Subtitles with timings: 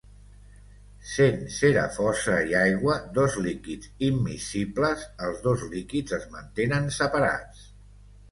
[1.09, 7.63] Sent cera fosa i aigua dos líquids immiscibles, els dos líquids es mantenen separats.